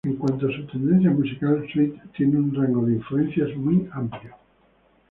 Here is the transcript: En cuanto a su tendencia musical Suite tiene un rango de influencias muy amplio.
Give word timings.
En 0.03 0.13
cuanto 0.15 0.47
a 0.49 0.51
su 0.51 0.65
tendencia 0.65 1.11
musical 1.11 1.63
Suite 1.71 2.01
tiene 2.17 2.37
un 2.37 2.55
rango 2.55 2.83
de 2.87 2.93
influencias 2.93 3.55
muy 3.55 3.87
amplio. 3.93 4.35